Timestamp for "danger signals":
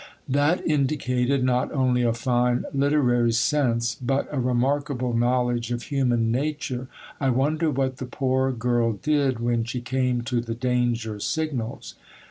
10.55-11.93